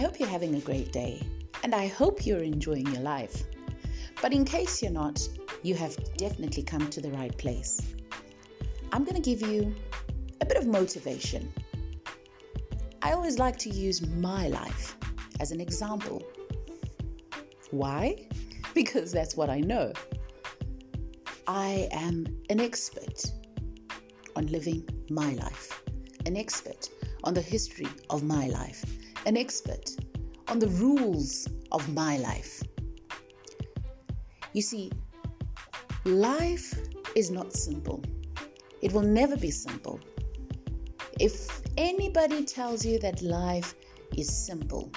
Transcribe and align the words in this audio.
I 0.00 0.02
hope 0.02 0.18
you're 0.18 0.30
having 0.30 0.54
a 0.54 0.60
great 0.60 0.92
day 0.92 1.22
and 1.62 1.74
I 1.74 1.86
hope 1.86 2.24
you're 2.24 2.42
enjoying 2.42 2.86
your 2.86 3.02
life. 3.02 3.42
But 4.22 4.32
in 4.32 4.46
case 4.46 4.82
you're 4.82 4.90
not, 4.90 5.20
you 5.62 5.74
have 5.74 5.94
definitely 6.16 6.62
come 6.62 6.88
to 6.88 7.02
the 7.02 7.10
right 7.10 7.36
place. 7.36 7.82
I'm 8.92 9.04
going 9.04 9.20
to 9.22 9.30
give 9.30 9.46
you 9.46 9.74
a 10.40 10.46
bit 10.46 10.56
of 10.56 10.66
motivation. 10.66 11.52
I 13.02 13.12
always 13.12 13.38
like 13.38 13.58
to 13.58 13.68
use 13.68 14.00
my 14.06 14.48
life 14.48 14.96
as 15.38 15.52
an 15.52 15.60
example. 15.60 16.22
Why? 17.70 18.26
Because 18.72 19.12
that's 19.12 19.36
what 19.36 19.50
I 19.50 19.60
know. 19.60 19.92
I 21.46 21.88
am 21.92 22.24
an 22.48 22.58
expert 22.58 23.22
on 24.34 24.46
living 24.46 24.88
my 25.10 25.34
life, 25.34 25.82
an 26.24 26.38
expert 26.38 26.88
on 27.22 27.34
the 27.34 27.42
history 27.42 27.88
of 28.08 28.22
my 28.22 28.46
life, 28.46 28.82
an 29.26 29.36
expert 29.36 29.90
on 30.48 30.58
the 30.58 30.68
rules 30.68 31.48
of 31.72 31.88
my 31.94 32.16
life. 32.18 32.62
You 34.52 34.62
see, 34.62 34.90
life 36.04 36.74
is 37.14 37.30
not 37.30 37.52
simple. 37.52 38.02
It 38.82 38.92
will 38.92 39.02
never 39.02 39.36
be 39.36 39.50
simple. 39.50 40.00
If 41.20 41.60
anybody 41.76 42.44
tells 42.44 42.84
you 42.84 42.98
that 43.00 43.22
life 43.22 43.74
is 44.16 44.28
simple, 44.46 44.90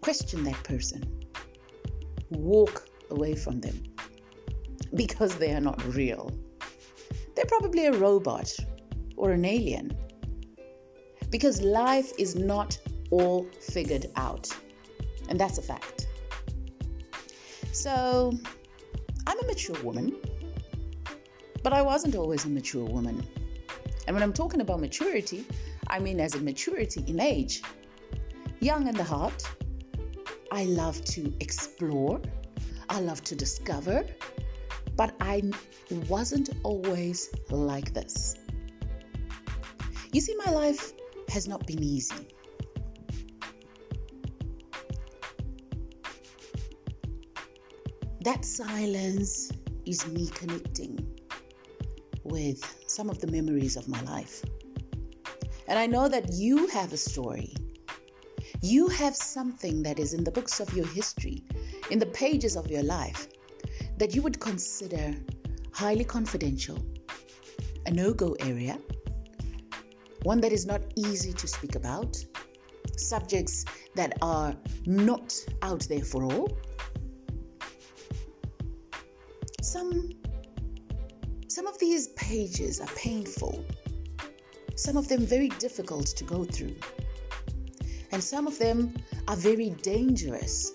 question 0.00 0.44
that 0.44 0.62
person. 0.64 1.02
Walk 2.30 2.86
away 3.10 3.34
from 3.34 3.60
them 3.60 3.82
because 4.94 5.36
they 5.36 5.54
are 5.54 5.60
not 5.60 5.82
real. 5.94 6.30
They're 7.34 7.46
probably 7.46 7.86
a 7.86 7.92
robot 7.92 8.52
or 9.16 9.30
an 9.30 9.44
alien 9.44 9.96
because 11.30 11.60
life 11.60 12.12
is 12.18 12.34
not 12.34 12.78
all 13.10 13.46
figured 13.60 14.06
out. 14.16 14.48
And 15.28 15.38
that's 15.38 15.58
a 15.58 15.62
fact. 15.62 16.08
So, 17.72 18.32
I'm 19.26 19.38
a 19.40 19.46
mature 19.46 19.80
woman, 19.82 20.16
but 21.62 21.72
I 21.72 21.82
wasn't 21.82 22.16
always 22.16 22.44
a 22.44 22.48
mature 22.48 22.84
woman. 22.84 23.26
And 24.06 24.14
when 24.14 24.22
I'm 24.22 24.32
talking 24.32 24.62
about 24.62 24.80
maturity, 24.80 25.44
I 25.88 25.98
mean 25.98 26.18
as 26.18 26.34
in 26.34 26.44
maturity 26.44 27.04
in 27.06 27.20
age. 27.20 27.62
Young 28.60 28.88
in 28.88 28.94
the 28.94 29.04
heart, 29.04 29.44
I 30.50 30.64
love 30.64 31.04
to 31.04 31.32
explore, 31.40 32.20
I 32.88 33.00
love 33.00 33.22
to 33.24 33.36
discover, 33.36 34.04
but 34.96 35.14
I 35.20 35.42
wasn't 36.08 36.50
always 36.62 37.30
like 37.50 37.92
this. 37.92 38.36
You 40.12 40.20
see, 40.22 40.34
my 40.44 40.52
life 40.52 40.94
has 41.30 41.46
not 41.46 41.66
been 41.66 41.82
easy. 41.82 42.28
That 48.22 48.44
silence 48.44 49.50
is 49.86 50.06
me 50.08 50.28
connecting 50.28 50.98
with 52.24 52.62
some 52.86 53.08
of 53.08 53.20
the 53.20 53.26
memories 53.26 53.76
of 53.76 53.88
my 53.88 54.00
life. 54.02 54.42
And 55.66 55.78
I 55.78 55.86
know 55.86 56.08
that 56.08 56.32
you 56.32 56.66
have 56.68 56.92
a 56.92 56.96
story. 56.96 57.54
You 58.60 58.88
have 58.88 59.14
something 59.14 59.82
that 59.82 59.98
is 59.98 60.14
in 60.14 60.24
the 60.24 60.30
books 60.30 60.60
of 60.60 60.74
your 60.74 60.86
history, 60.88 61.44
in 61.90 61.98
the 61.98 62.06
pages 62.06 62.56
of 62.56 62.70
your 62.70 62.82
life, 62.82 63.28
that 63.98 64.14
you 64.14 64.22
would 64.22 64.40
consider 64.40 65.14
highly 65.72 66.04
confidential, 66.04 66.78
a 67.86 67.90
no 67.90 68.12
go 68.12 68.36
area, 68.40 68.78
one 70.22 70.40
that 70.40 70.52
is 70.52 70.66
not 70.66 70.82
easy 70.96 71.32
to 71.32 71.46
speak 71.46 71.74
about, 71.74 72.22
subjects 72.96 73.64
that 73.94 74.16
are 74.22 74.54
not 74.86 75.34
out 75.62 75.80
there 75.88 76.02
for 76.02 76.24
all. 76.24 76.56
Some, 79.62 80.10
some 81.48 81.66
of 81.66 81.78
these 81.78 82.08
pages 82.08 82.80
are 82.80 82.88
painful, 82.96 83.64
some 84.74 84.96
of 84.96 85.08
them 85.08 85.26
very 85.26 85.48
difficult 85.48 86.06
to 86.06 86.24
go 86.24 86.44
through, 86.44 86.76
and 88.12 88.22
some 88.22 88.46
of 88.46 88.58
them 88.58 88.94
are 89.28 89.36
very 89.36 89.70
dangerous 89.82 90.72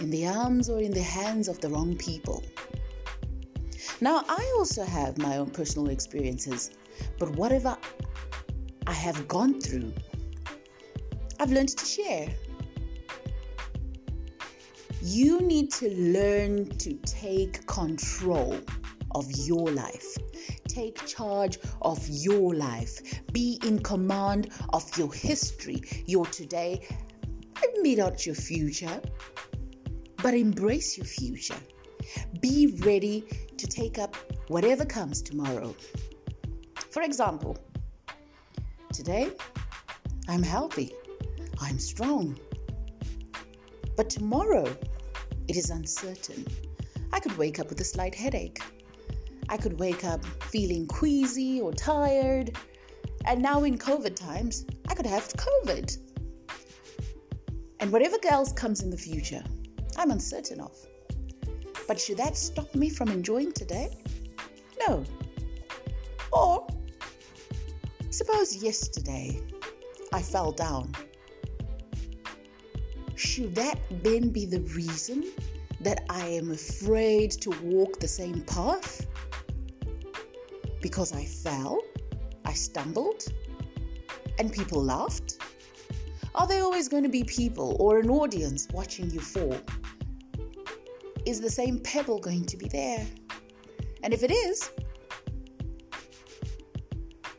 in 0.00 0.10
the 0.10 0.26
arms 0.26 0.68
or 0.68 0.80
in 0.80 0.92
the 0.92 1.02
hands 1.02 1.48
of 1.48 1.60
the 1.60 1.68
wrong 1.68 1.96
people. 1.96 2.42
Now, 4.00 4.24
I 4.28 4.54
also 4.58 4.84
have 4.84 5.16
my 5.16 5.38
own 5.38 5.48
personal 5.48 5.88
experiences, 5.88 6.70
but 7.18 7.30
whatever 7.30 7.78
I 8.86 8.92
have 8.92 9.26
gone 9.26 9.58
through, 9.58 9.90
I've 11.40 11.50
learned 11.50 11.70
to 11.70 11.84
share. 11.86 12.28
You 15.00 15.40
need 15.40 15.70
to 15.72 15.88
learn 15.94 16.66
to 16.78 16.92
take 17.06 17.66
control 17.66 18.58
of 19.14 19.30
your 19.32 19.70
life. 19.70 20.18
Take 20.68 21.06
charge 21.06 21.58
of 21.80 22.06
your 22.06 22.54
life. 22.54 23.22
Be 23.32 23.58
in 23.64 23.78
command 23.78 24.50
of 24.74 24.84
your 24.98 25.12
history, 25.12 25.80
your 26.04 26.26
today, 26.26 26.86
maybe 27.62 27.96
not 27.96 28.26
your 28.26 28.34
future, 28.34 29.00
but 30.22 30.34
embrace 30.34 30.98
your 30.98 31.06
future. 31.06 31.56
Be 32.40 32.78
ready 32.84 33.24
to 33.58 33.66
take 33.66 33.98
up 33.98 34.16
whatever 34.48 34.84
comes 34.84 35.22
tomorrow. 35.22 35.74
For 36.90 37.02
example, 37.02 37.56
today 38.92 39.30
I'm 40.28 40.42
healthy, 40.42 40.92
I'm 41.60 41.78
strong. 41.78 42.38
But 43.96 44.10
tomorrow 44.10 44.66
it 45.48 45.56
is 45.56 45.70
uncertain. 45.70 46.46
I 47.12 47.20
could 47.20 47.36
wake 47.38 47.58
up 47.58 47.68
with 47.68 47.80
a 47.80 47.84
slight 47.84 48.14
headache. 48.14 48.60
I 49.48 49.56
could 49.56 49.78
wake 49.78 50.04
up 50.04 50.24
feeling 50.24 50.86
queasy 50.86 51.60
or 51.60 51.72
tired. 51.72 52.56
And 53.24 53.40
now 53.40 53.64
in 53.64 53.78
COVID 53.78 54.14
times, 54.14 54.66
I 54.88 54.94
could 54.94 55.06
have 55.06 55.28
COVID. 55.34 55.96
And 57.80 57.92
whatever 57.92 58.16
else 58.28 58.52
comes 58.52 58.82
in 58.82 58.90
the 58.90 58.96
future, 58.96 59.42
I'm 59.96 60.10
uncertain 60.10 60.60
of. 60.60 60.76
But 61.86 62.00
should 62.00 62.16
that 62.18 62.36
stop 62.36 62.74
me 62.74 62.90
from 62.90 63.08
enjoying 63.08 63.52
today? 63.52 63.96
No. 64.86 65.04
Or 66.32 66.66
suppose 68.10 68.56
yesterday 68.56 69.40
I 70.12 70.22
fell 70.22 70.52
down. 70.52 70.92
Should 73.14 73.54
that 73.54 73.78
then 74.02 74.30
be 74.30 74.46
the 74.46 74.60
reason 74.74 75.24
that 75.80 76.04
I 76.10 76.26
am 76.26 76.50
afraid 76.50 77.30
to 77.42 77.50
walk 77.62 78.00
the 78.00 78.08
same 78.08 78.42
path? 78.42 79.06
Because 80.80 81.12
I 81.12 81.24
fell, 81.24 81.80
I 82.44 82.52
stumbled, 82.52 83.24
and 84.38 84.52
people 84.52 84.82
laughed? 84.82 85.38
Are 86.34 86.46
there 86.46 86.62
always 86.62 86.88
going 86.88 87.02
to 87.04 87.08
be 87.08 87.24
people 87.24 87.76
or 87.80 87.98
an 87.98 88.10
audience 88.10 88.68
watching 88.72 89.10
you 89.10 89.20
fall? 89.20 89.56
Is 91.26 91.40
the 91.40 91.50
same 91.50 91.80
pebble 91.80 92.18
going 92.18 92.44
to 92.46 92.56
be 92.56 92.68
there? 92.68 93.06
And 94.02 94.14
if 94.14 94.22
it 94.22 94.30
is, 94.30 94.70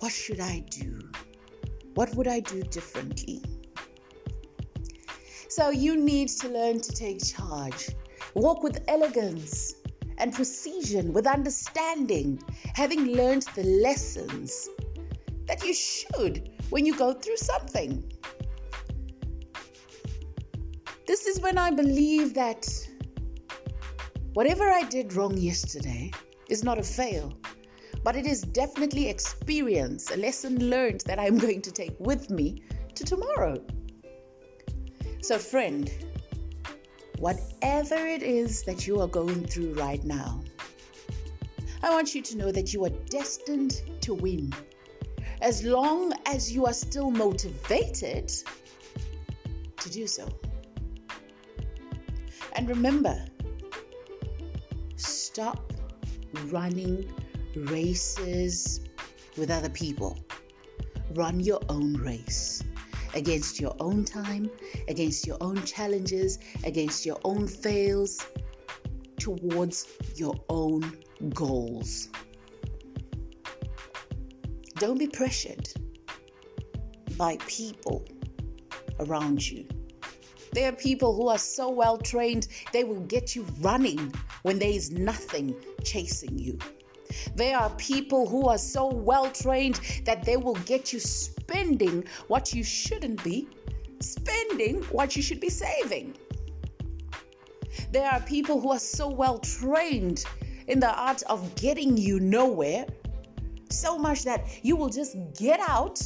what 0.00 0.10
should 0.10 0.40
I 0.40 0.64
do? 0.70 0.98
What 1.94 2.14
would 2.16 2.26
I 2.26 2.40
do 2.40 2.62
differently? 2.62 3.42
So 5.48 5.70
you 5.70 5.96
need 5.96 6.28
to 6.40 6.48
learn 6.48 6.80
to 6.80 6.92
take 6.92 7.22
charge. 7.24 7.90
Walk 8.34 8.62
with 8.62 8.82
elegance 8.88 9.74
and 10.18 10.32
precision, 10.32 11.12
with 11.12 11.26
understanding, 11.26 12.42
having 12.74 13.12
learned 13.12 13.42
the 13.54 13.62
lessons 13.62 14.68
that 15.46 15.62
you 15.62 15.74
should 15.74 16.50
when 16.70 16.86
you 16.86 16.96
go 16.96 17.12
through 17.12 17.36
something. 17.36 18.02
This 21.06 21.26
is 21.26 21.38
when 21.40 21.58
I 21.58 21.70
believe 21.70 22.34
that 22.34 22.66
Whatever 24.34 24.68
I 24.68 24.82
did 24.82 25.12
wrong 25.12 25.36
yesterday 25.38 26.10
is 26.50 26.64
not 26.64 26.76
a 26.76 26.82
fail, 26.82 27.32
but 28.02 28.16
it 28.16 28.26
is 28.26 28.42
definitely 28.42 29.08
experience, 29.08 30.10
a 30.10 30.16
lesson 30.16 30.70
learned 30.70 31.02
that 31.02 31.20
I'm 31.20 31.38
going 31.38 31.62
to 31.62 31.70
take 31.70 31.94
with 32.00 32.30
me 32.30 32.64
to 32.96 33.04
tomorrow. 33.04 33.64
So, 35.20 35.38
friend, 35.38 35.88
whatever 37.20 37.94
it 37.94 38.24
is 38.24 38.64
that 38.64 38.88
you 38.88 39.00
are 39.00 39.06
going 39.06 39.46
through 39.46 39.74
right 39.74 40.02
now, 40.02 40.42
I 41.84 41.90
want 41.90 42.12
you 42.12 42.20
to 42.22 42.36
know 42.36 42.50
that 42.50 42.74
you 42.74 42.84
are 42.86 42.96
destined 43.10 43.82
to 44.00 44.14
win. 44.14 44.52
As 45.42 45.62
long 45.62 46.12
as 46.26 46.52
you 46.52 46.66
are 46.66 46.72
still 46.72 47.12
motivated 47.12 48.32
to 49.78 49.90
do 49.90 50.08
so. 50.08 50.28
And 52.56 52.68
remember, 52.68 53.24
stop 55.34 55.72
running 56.46 57.12
races 57.56 58.82
with 59.36 59.50
other 59.50 59.68
people. 59.68 60.16
Run 61.14 61.40
your 61.40 61.58
own 61.68 61.94
race. 61.94 62.62
against 63.14 63.60
your 63.60 63.74
own 63.78 64.04
time, 64.04 64.50
against 64.88 65.24
your 65.24 65.36
own 65.40 65.60
challenges, 65.64 66.38
against 66.64 67.06
your 67.06 67.18
own 67.24 67.46
fails, 67.46 68.26
towards 69.18 69.86
your 70.16 70.34
own 70.48 70.98
goals. 71.30 72.08
Don't 74.76 74.98
be 74.98 75.06
pressured 75.06 75.68
by 77.16 77.38
people 77.46 78.04
around 78.98 79.48
you. 79.48 79.64
There 80.52 80.68
are 80.68 80.76
people 80.76 81.14
who 81.14 81.28
are 81.28 81.38
so 81.38 81.70
well 81.70 81.98
trained, 81.98 82.48
they 82.72 82.82
will 82.82 83.04
get 83.06 83.36
you 83.36 83.44
running 83.60 84.12
when 84.44 84.58
there 84.58 84.70
is 84.70 84.90
nothing 84.90 85.56
chasing 85.82 86.38
you. 86.38 86.58
There 87.34 87.56
are 87.58 87.70
people 87.76 88.28
who 88.28 88.48
are 88.48 88.58
so 88.58 88.86
well 88.86 89.30
trained 89.30 89.80
that 90.04 90.22
they 90.24 90.36
will 90.36 90.56
get 90.66 90.92
you 90.92 91.00
spending 91.00 92.04
what 92.28 92.52
you 92.52 92.62
shouldn't 92.62 93.24
be 93.24 93.48
spending, 94.00 94.82
what 94.84 95.16
you 95.16 95.22
should 95.22 95.40
be 95.40 95.48
saving. 95.48 96.14
There 97.90 98.06
are 98.06 98.20
people 98.20 98.60
who 98.60 98.70
are 98.72 98.78
so 98.78 99.08
well 99.08 99.38
trained 99.38 100.24
in 100.68 100.78
the 100.78 100.92
art 100.92 101.22
of 101.22 101.54
getting 101.54 101.96
you 101.96 102.20
nowhere, 102.20 102.84
so 103.70 103.98
much 103.98 104.24
that 104.24 104.44
you 104.62 104.76
will 104.76 104.90
just 104.90 105.16
get 105.38 105.60
out 105.66 106.00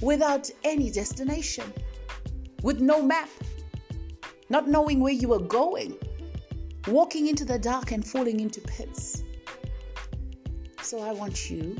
without 0.00 0.50
any 0.64 0.90
destination, 0.90 1.70
with 2.62 2.80
no 2.80 3.02
map, 3.02 3.28
not 4.48 4.68
knowing 4.68 5.00
where 5.00 5.12
you 5.12 5.32
are 5.32 5.40
going, 5.40 5.96
walking 6.88 7.26
into 7.26 7.44
the 7.44 7.58
dark 7.58 7.92
and 7.92 8.06
falling 8.06 8.40
into 8.40 8.60
pits. 8.60 9.24
So 10.82 11.00
I 11.00 11.12
want 11.12 11.50
you 11.50 11.76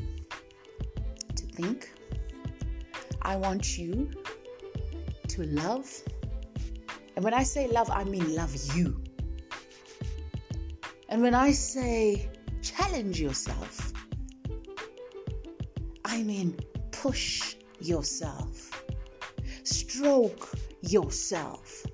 to 1.35 1.45
think, 1.45 1.93
I 3.21 3.37
want 3.37 3.77
you 3.77 4.11
to 5.29 5.43
love. 5.43 5.89
And 7.15 7.23
when 7.23 7.33
I 7.33 7.43
say 7.43 7.67
love, 7.67 7.89
I 7.89 8.03
mean 8.03 8.35
love 8.35 8.53
you. 8.75 9.01
And 11.09 11.21
when 11.21 11.33
I 11.33 11.51
say 11.51 12.29
challenge 12.61 13.21
yourself, 13.21 13.93
I 16.03 16.21
mean 16.23 16.57
push 16.91 17.55
yourself, 17.79 18.83
stroke 19.63 20.49
yourself, 20.81 21.85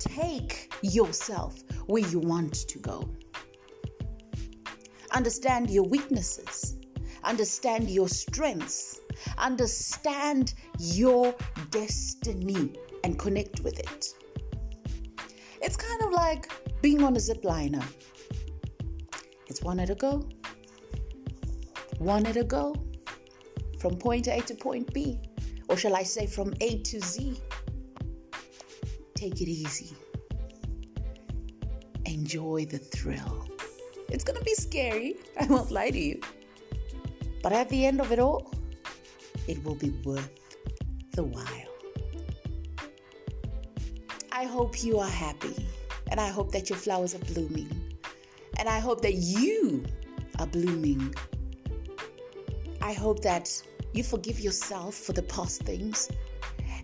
take 0.00 0.72
yourself 0.82 1.62
where 1.86 2.06
you 2.06 2.18
want 2.18 2.54
to 2.54 2.78
go. 2.78 3.08
Understand 5.12 5.70
your 5.70 5.84
weaknesses, 5.84 6.76
understand 7.24 7.90
your 7.90 8.08
strengths, 8.08 9.00
understand 9.38 10.54
your 10.78 11.34
destiny, 11.70 12.74
and 13.04 13.18
connect 13.18 13.60
with 13.60 13.78
it. 13.78 14.06
It's 15.62 15.76
kind 15.76 16.02
of 16.02 16.12
like 16.12 16.50
being 16.80 17.02
on 17.02 17.16
a 17.16 17.20
zip 17.20 17.44
liner. 17.44 17.82
It's 19.46 19.62
one 19.62 19.80
at 19.80 19.90
a 19.90 19.94
go, 19.94 20.28
one 21.98 22.24
at 22.26 22.36
a 22.36 22.44
go, 22.44 22.74
from 23.80 23.96
point 23.96 24.28
A 24.28 24.40
to 24.42 24.54
point 24.54 24.92
B, 24.94 25.18
or 25.68 25.76
shall 25.76 25.96
I 25.96 26.02
say 26.02 26.26
from 26.26 26.54
A 26.60 26.78
to 26.82 27.00
Z. 27.00 27.40
Take 29.20 29.42
it 29.42 29.48
easy. 29.48 29.94
Enjoy 32.06 32.64
the 32.64 32.78
thrill. 32.78 33.46
It's 34.08 34.24
gonna 34.24 34.40
be 34.40 34.54
scary, 34.54 35.16
I 35.38 35.44
won't 35.44 35.70
lie 35.70 35.90
to 35.90 35.98
you. 35.98 36.22
But 37.42 37.52
at 37.52 37.68
the 37.68 37.84
end 37.84 38.00
of 38.00 38.12
it 38.12 38.18
all, 38.18 38.50
it 39.46 39.62
will 39.62 39.74
be 39.74 39.90
worth 40.06 40.30
the 41.12 41.24
while. 41.24 41.44
I 44.32 44.44
hope 44.44 44.82
you 44.82 44.98
are 44.98 45.14
happy, 45.26 45.68
and 46.10 46.18
I 46.18 46.28
hope 46.28 46.50
that 46.52 46.70
your 46.70 46.78
flowers 46.78 47.14
are 47.14 47.24
blooming, 47.34 47.68
and 48.56 48.70
I 48.70 48.78
hope 48.78 49.02
that 49.02 49.16
you 49.16 49.84
are 50.38 50.46
blooming. 50.46 51.14
I 52.80 52.94
hope 52.94 53.20
that 53.20 53.52
you 53.92 54.02
forgive 54.02 54.40
yourself 54.40 54.94
for 54.94 55.12
the 55.12 55.24
past 55.24 55.64
things. 55.64 56.08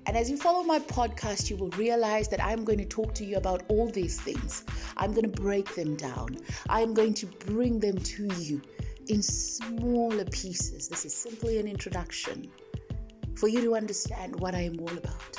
And 0.06 0.16
as 0.16 0.30
you 0.30 0.36
follow 0.36 0.62
my 0.62 0.78
podcast, 0.78 1.50
you 1.50 1.56
will 1.56 1.70
realize 1.70 2.28
that 2.28 2.42
I'm 2.42 2.64
going 2.64 2.78
to 2.78 2.84
talk 2.84 3.12
to 3.14 3.24
you 3.24 3.36
about 3.36 3.64
all 3.68 3.88
these 3.90 4.20
things. 4.20 4.64
I'm 4.96 5.10
going 5.10 5.30
to 5.30 5.40
break 5.42 5.74
them 5.74 5.96
down. 5.96 6.38
I'm 6.68 6.94
going 6.94 7.12
to 7.14 7.26
bring 7.26 7.80
them 7.80 7.98
to 7.98 8.26
you 8.36 8.62
in 9.08 9.20
smaller 9.20 10.24
pieces. 10.26 10.88
This 10.88 11.04
is 11.04 11.12
simply 11.12 11.58
an 11.58 11.66
introduction 11.66 12.50
for 13.36 13.48
you 13.48 13.60
to 13.62 13.74
understand 13.74 14.38
what 14.38 14.54
I 14.54 14.60
am 14.60 14.78
all 14.80 14.96
about 14.96 15.38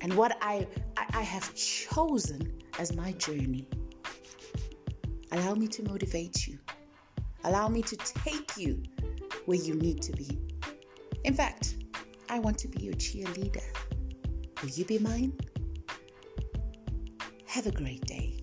and 0.00 0.12
what 0.14 0.36
I, 0.42 0.66
I, 0.96 1.06
I 1.14 1.22
have 1.22 1.54
chosen 1.54 2.60
as 2.78 2.94
my 2.94 3.12
journey. 3.12 3.68
Allow 5.32 5.54
me 5.54 5.68
to 5.68 5.82
motivate 5.84 6.46
you, 6.46 6.58
allow 7.44 7.68
me 7.68 7.82
to 7.82 7.96
take 7.96 8.56
you 8.56 8.82
where 9.46 9.58
you 9.58 9.74
need 9.74 10.02
to 10.02 10.12
be. 10.12 10.38
In 11.24 11.34
fact, 11.34 11.76
I 12.28 12.38
want 12.38 12.58
to 12.58 12.68
be 12.68 12.82
your 12.82 12.94
cheerleader. 12.94 13.62
Will 14.62 14.70
you 14.70 14.84
be 14.84 14.98
mine? 14.98 15.32
Have 17.46 17.66
a 17.66 17.70
great 17.70 18.04
day. 18.06 18.35